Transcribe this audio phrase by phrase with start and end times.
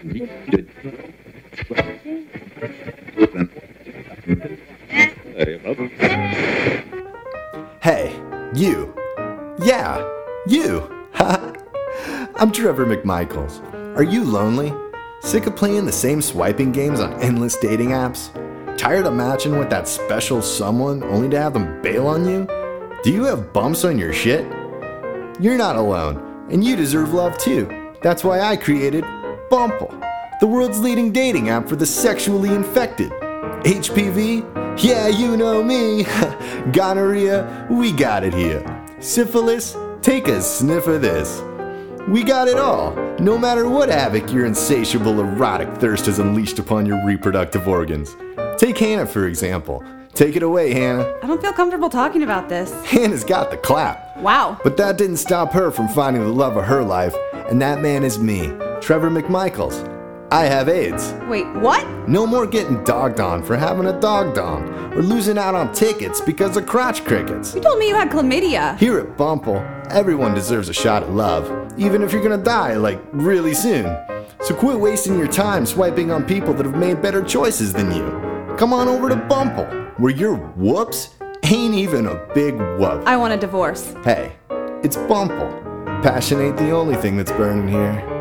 [0.00, 0.06] Hey,
[8.54, 8.94] you.
[9.58, 10.08] Yeah,
[10.46, 10.88] you.
[11.16, 13.60] I'm Trevor McMichaels.
[13.96, 14.72] Are you lonely?
[15.20, 18.30] Sick of playing the same swiping games on endless dating apps?
[18.78, 22.46] Tired of matching with that special someone only to have them bail on you?
[23.02, 24.46] Do you have bumps on your shit?
[25.40, 27.68] You're not alone, and you deserve love too.
[28.00, 29.04] That's why I created
[29.50, 29.88] Bumble,
[30.40, 33.10] the world's leading dating app for the sexually infected.
[33.62, 34.82] HPV?
[34.82, 36.04] Yeah, you know me.
[36.72, 37.66] Gonorrhea?
[37.70, 38.62] We got it here.
[39.00, 39.74] Syphilis?
[40.02, 41.42] Take a sniff of this.
[42.08, 46.84] We got it all, no matter what havoc your insatiable erotic thirst has unleashed upon
[46.84, 48.16] your reproductive organs.
[48.58, 49.82] Take Hannah, for example.
[50.14, 51.18] Take it away, Hannah.
[51.22, 52.72] I don't feel comfortable talking about this.
[52.84, 54.16] Hannah's got the clap.
[54.18, 54.58] Wow.
[54.62, 57.14] But that didn't stop her from finding the love of her life,
[57.48, 58.48] and that man is me,
[58.80, 59.94] Trevor McMichaels.
[60.30, 61.14] I have AIDS.
[61.26, 61.86] Wait, what?
[62.06, 66.20] No more getting dogged on for having a dog dong, or losing out on tickets
[66.20, 67.54] because of crotch crickets.
[67.54, 68.76] You told me you had chlamydia.
[68.76, 69.56] Here at Bumble,
[69.90, 73.84] everyone deserves a shot at love, even if you're gonna die, like, really soon.
[74.42, 78.04] So quit wasting your time swiping on people that have made better choices than you.
[78.58, 79.64] Come on over to Bumble,
[79.96, 83.02] where your whoops ain't even a big whoop.
[83.06, 83.94] I want a divorce.
[84.04, 84.32] Hey,
[84.82, 85.50] it's Bumble.
[86.02, 88.17] Passion ain't the only thing that's burning here.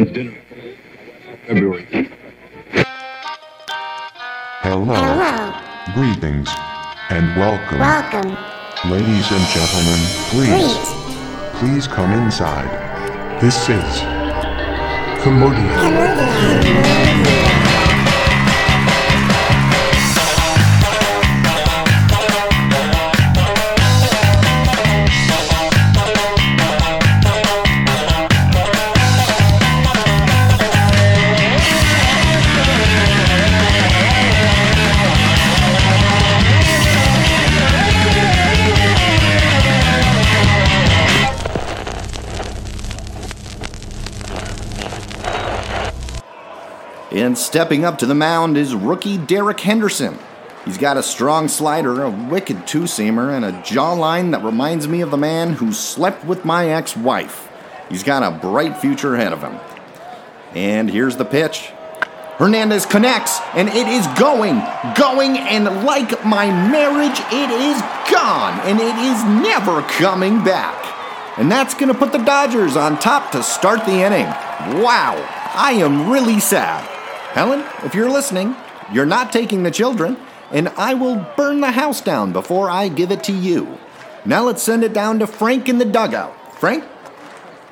[0.00, 0.38] And dinner.
[1.46, 2.08] February.
[4.62, 4.94] Hello.
[4.94, 5.94] Hello.
[5.94, 6.48] Greetings.
[7.10, 7.78] And welcome.
[7.78, 8.36] Welcome.
[8.90, 10.78] Ladies and gentlemen, please.
[10.78, 11.00] Please.
[11.60, 12.70] Please come inside.
[13.42, 14.00] This is
[15.22, 15.76] Camodia.
[15.82, 17.49] Camodia.
[47.20, 50.18] And stepping up to the mound is rookie Derek Henderson.
[50.64, 55.02] He's got a strong slider, a wicked two seamer, and a jawline that reminds me
[55.02, 57.50] of the man who slept with my ex wife.
[57.90, 59.60] He's got a bright future ahead of him.
[60.54, 61.70] And here's the pitch.
[62.38, 64.62] Hernandez connects, and it is going,
[64.96, 71.38] going, and like my marriage, it is gone, and it is never coming back.
[71.38, 74.24] And that's going to put the Dodgers on top to start the inning.
[74.82, 75.22] Wow,
[75.54, 76.99] I am really sad.
[77.32, 78.56] Helen, if you're listening,
[78.92, 80.16] you're not taking the children,
[80.50, 83.78] and I will burn the house down before I give it to you.
[84.24, 86.34] Now let's send it down to Frank in the dugout.
[86.58, 86.84] Frank?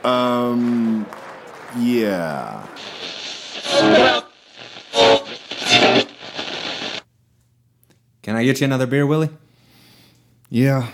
[0.04, 1.06] Um,
[1.76, 2.66] yeah.
[8.22, 9.30] Can I get you another beer, Willie?
[10.50, 10.88] Yeah,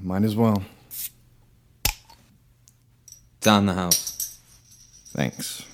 [0.00, 0.62] might as well.
[3.38, 4.38] It's on the house.
[5.12, 5.64] Thanks.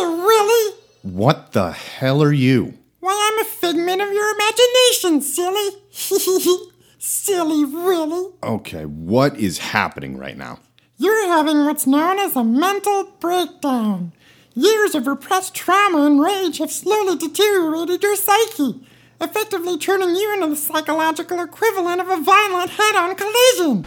[0.00, 0.74] Willie.
[1.02, 2.74] What the hell are you?
[3.00, 5.70] Why, I'm a figment of your imagination, silly.
[6.98, 8.32] silly Willie.
[8.42, 10.60] Okay, what is happening right now?
[10.96, 14.12] You're having what's known as a mental breakdown.
[14.54, 18.86] Years of repressed trauma and rage have slowly deteriorated your psyche,
[19.20, 23.84] effectively turning you into the psychological equivalent of a violent head on collision.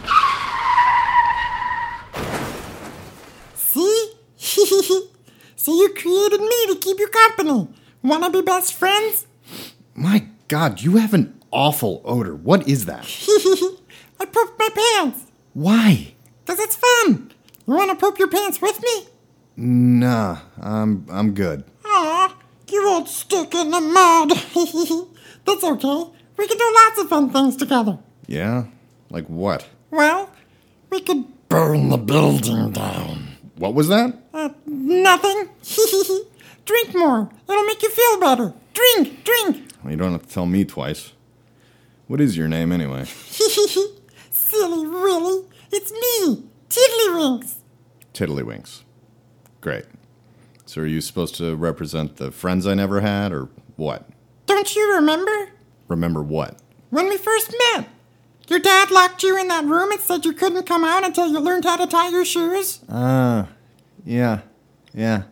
[5.68, 7.68] So you created me to keep you company.
[8.02, 9.26] Wanna be best friends?
[9.94, 12.34] My god, you have an awful odor.
[12.34, 13.04] What is that?
[14.18, 15.26] I pooped my pants.
[15.52, 16.14] Why?
[16.46, 17.32] Cause it's fun.
[17.66, 19.08] You wanna poop your pants with me?
[19.58, 21.64] Nah, I'm I'm good.
[21.84, 22.34] Aw,
[22.70, 24.30] you won't stick in the mud.
[25.44, 26.10] That's okay.
[26.38, 27.98] We can do lots of fun things together.
[28.26, 28.64] Yeah?
[29.10, 29.68] Like what?
[29.90, 30.30] Well,
[30.88, 33.27] we could burn the building down.
[33.58, 34.16] What was that?
[34.32, 35.48] Uh, nothing.
[36.64, 37.28] Drink more.
[37.48, 38.54] It'll make you feel better.
[38.72, 39.68] Drink, drink.
[39.82, 41.12] Well, you don't have to tell me twice.
[42.06, 43.04] What is your name anyway?
[43.04, 45.46] Silly Willy.
[45.72, 47.54] It's me, Tiddlywinks.
[48.14, 48.82] Tiddlywinks.
[49.60, 49.84] Great.
[50.64, 54.08] So are you supposed to represent the friends I never had, or what?
[54.46, 55.50] Don't you remember?
[55.88, 56.58] Remember what?
[56.90, 57.88] When we first met.
[58.48, 61.38] Your dad locked you in that room and said you couldn't come out until you
[61.38, 62.80] learned how to tie your shoes.
[62.88, 63.48] Ah,
[64.04, 64.40] yeah,
[64.94, 65.24] yeah.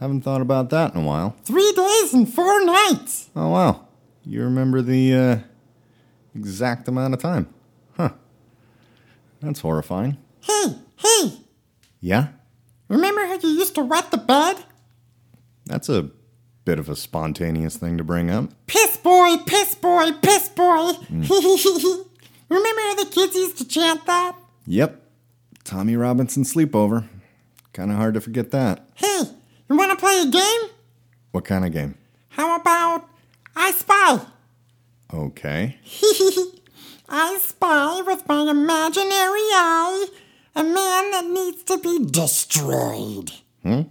[0.00, 1.36] Haven't thought about that in a while.
[1.44, 3.30] Three days and four nights.
[3.36, 3.86] Oh wow,
[4.24, 5.38] you remember the uh,
[6.34, 7.48] exact amount of time.
[7.96, 8.10] Huh.
[9.40, 10.18] That's horrifying.
[10.40, 11.38] Hey, hey,
[12.00, 12.28] Yeah?
[12.88, 14.56] remember how you used to wet the bed?
[15.66, 16.10] That's a
[16.64, 18.50] bit of a spontaneous thing to bring up.
[18.66, 20.92] Piss boy, piss boy, piss boy.
[21.10, 24.36] remember how the kids used to chant that?
[24.66, 25.02] Yep.
[25.64, 27.08] Tommy Robinson sleepover.
[27.72, 28.88] Kind of hard to forget that.
[28.94, 29.22] Hey,
[29.68, 30.70] you want to play a game?
[31.30, 31.96] What kind of game?
[32.30, 33.08] How about
[33.56, 34.20] I Spy?
[35.12, 35.78] Okay.
[37.08, 39.10] I spy with my imaginary
[39.52, 40.06] eye
[40.54, 43.32] a man that needs to be destroyed.
[43.62, 43.82] Hmm?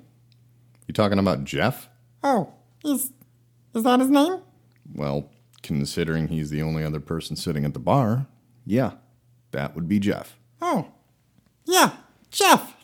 [0.87, 1.87] You talking about Jeff?
[2.23, 2.53] Oh,
[2.83, 3.11] is
[3.73, 4.39] is that his name?
[4.93, 5.29] Well,
[5.63, 8.27] considering he's the only other person sitting at the bar,
[8.65, 8.93] yeah,
[9.51, 10.37] that would be Jeff.
[10.61, 10.87] Oh,
[11.65, 11.93] yeah,
[12.29, 12.75] Jeff.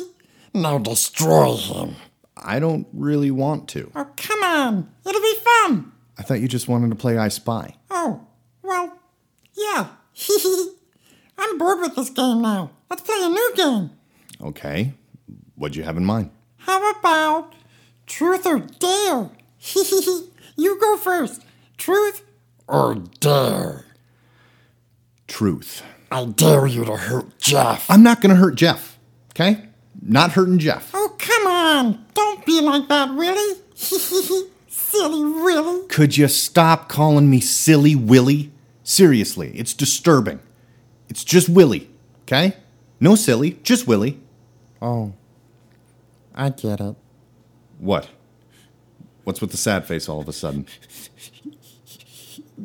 [0.54, 1.96] now destroy him.
[2.36, 3.90] I don't really want to.
[3.96, 5.92] Oh, come on, it'll be fun.
[6.16, 7.74] I thought you just wanted to play I Spy.
[7.90, 8.26] Oh,
[8.62, 8.98] well,
[9.56, 9.88] yeah.
[11.38, 12.70] I'm bored with this game now.
[12.90, 13.90] Let's play a new game.
[14.40, 14.92] Okay.
[15.54, 16.30] What'd you have in mind?
[16.56, 17.54] How about
[18.08, 19.30] truth or dare?
[20.56, 21.44] you go first.
[21.76, 22.24] Truth
[22.66, 23.84] or dare?
[25.28, 25.82] Truth.
[26.10, 27.88] I dare you to hurt Jeff.
[27.90, 28.98] I'm not going to hurt Jeff,
[29.32, 29.68] okay?
[30.00, 30.90] Not hurting Jeff.
[30.94, 32.06] Oh, come on.
[32.14, 33.60] Don't be like that, Willie.
[34.68, 35.86] Silly Willie.
[35.88, 38.52] Could you stop calling me Silly Willy?
[38.82, 40.40] Seriously, it's disturbing.
[41.10, 41.90] It's just Willy,
[42.22, 42.56] okay?
[43.00, 44.18] No silly, just Willy.
[44.80, 45.12] Oh,
[46.34, 46.96] I get it.
[47.78, 48.08] What?
[49.24, 50.66] What's with the sad face all of a sudden?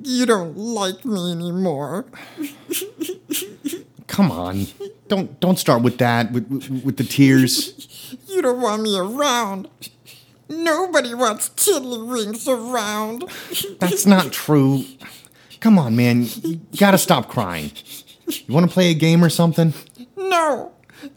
[0.01, 2.05] You don't like me anymore.
[4.07, 4.67] Come on.
[5.07, 8.17] Don't don't start with that with with, with the tears.
[8.27, 9.67] You don't want me around.
[10.49, 13.23] Nobody wants tiddlywinks around.
[13.79, 14.83] That's not true.
[15.59, 16.27] Come on, man.
[16.43, 17.71] You gotta stop crying.
[18.27, 19.73] You wanna play a game or something?
[20.17, 20.72] No,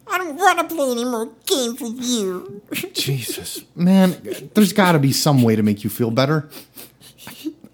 [0.07, 2.63] I don't want to play any more games with you.
[2.93, 3.65] Jesus.
[3.75, 4.17] Man,
[4.55, 6.49] there's gotta be some way to make you feel better.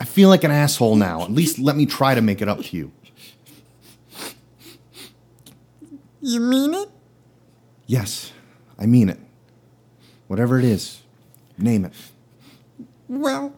[0.00, 1.22] I feel like an asshole now.
[1.22, 2.92] At least let me try to make it up to you.
[6.20, 6.88] You mean it?
[7.86, 8.32] Yes,
[8.78, 9.18] I mean it.
[10.28, 11.02] Whatever it is,
[11.58, 11.92] name it.
[13.08, 13.54] Well,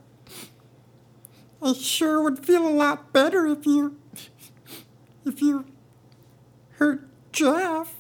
[1.63, 3.97] I sure would feel a lot better if you.
[5.25, 5.65] if you.
[6.73, 7.95] hurt Jeff.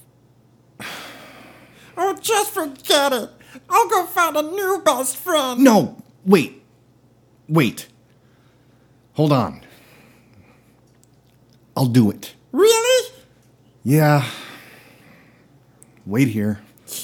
[1.96, 3.30] Oh, just forget it.
[3.70, 5.60] I'll go find a new best friend.
[5.60, 6.62] No, wait.
[7.48, 7.88] Wait.
[9.14, 9.60] Hold on.
[11.76, 12.34] I'll do it.
[12.52, 13.12] Really?
[13.84, 14.24] Yeah.
[16.06, 16.60] Wait here.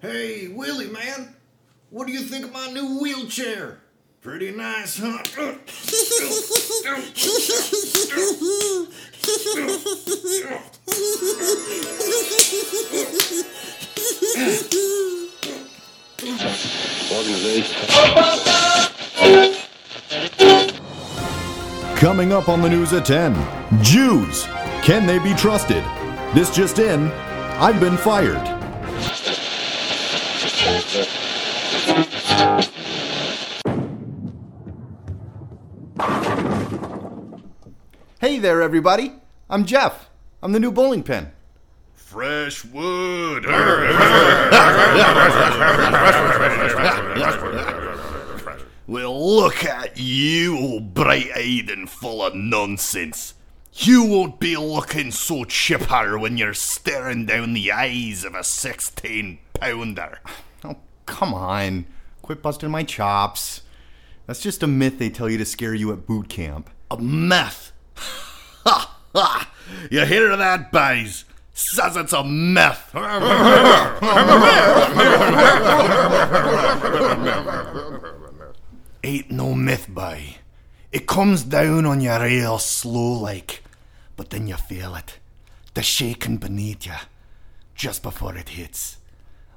[0.00, 1.34] Hey, Willie, man.
[1.90, 3.80] What do you think of my new wheelchair?
[4.20, 5.18] Pretty nice, huh?
[22.08, 23.34] Coming up on the news at 10
[23.82, 24.44] Jews.
[24.82, 25.84] Can they be trusted?
[26.34, 27.08] This just in
[27.60, 28.38] I've been fired.
[38.22, 39.12] Hey there, everybody.
[39.50, 40.08] I'm Jeff.
[40.42, 41.30] I'm the new bowling pin.
[41.92, 43.44] Fresh wood.
[48.88, 53.34] Well, look at you, all bright eyed and full of nonsense.
[53.74, 59.38] You won't be looking so chipper when you're staring down the eyes of a 16
[59.52, 60.20] pounder.
[60.64, 61.84] Oh, come on.
[62.22, 63.60] Quit busting my chops.
[64.26, 66.70] That's just a myth they tell you to scare you at boot camp.
[66.90, 67.72] A myth.
[67.94, 69.52] Ha ha!
[69.90, 71.26] You hear that, boys?
[71.52, 72.90] Says it's a myth.
[79.08, 80.36] Ain't no myth, boy.
[80.92, 83.62] It comes down on you real slow like,
[84.16, 85.18] but then you feel it.
[85.72, 86.92] The shaking beneath you,
[87.74, 88.98] just before it hits.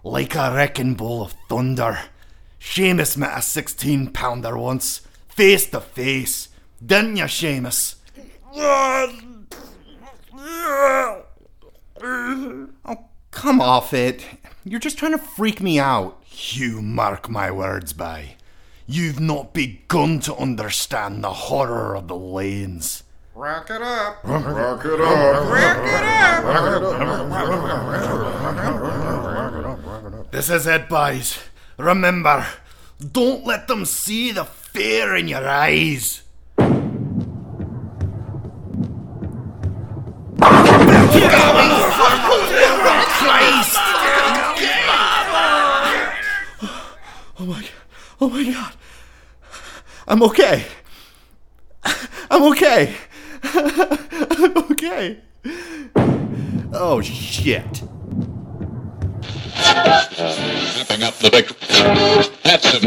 [0.06, 2.00] Like a wrecking ball of thunder.
[2.62, 6.48] Seamus met a 16 pounder once, face to face.
[6.84, 7.96] Didn't you, Seamus?
[12.86, 14.26] Oh, come off it.
[14.64, 16.24] You're just trying to freak me out.
[16.54, 18.36] You mark my words, by.
[18.88, 23.04] You've not begun to understand the horror of the lanes.
[23.36, 24.24] Rock it up.
[24.24, 25.46] Rock it up.
[25.50, 26.66] Rock
[29.66, 30.32] it up.
[30.32, 31.38] This is it, boys.
[31.78, 32.46] Remember,
[33.12, 36.24] don't let them see the fear in your eyes.
[41.14, 41.32] Get
[50.12, 50.66] I'm okay.
[52.30, 52.94] I'm okay.
[53.44, 55.22] I'm okay.
[56.74, 57.82] Oh shit.
[59.56, 61.48] Wrapping up the big.
[62.44, 62.84] That's it.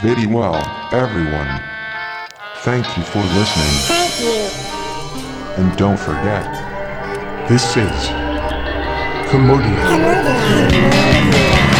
[0.00, 0.54] Very well,
[0.92, 1.60] everyone.
[2.58, 3.74] Thank you for listening.
[3.88, 5.64] Thank you.
[5.64, 6.46] And don't forget,
[7.48, 8.25] this is
[9.30, 9.82] Commodia.
[9.88, 11.75] Comedian.